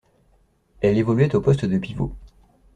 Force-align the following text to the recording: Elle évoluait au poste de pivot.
Elle 0.81 0.97
évoluait 0.97 1.35
au 1.35 1.41
poste 1.41 1.65
de 1.65 1.77
pivot. 1.77 2.15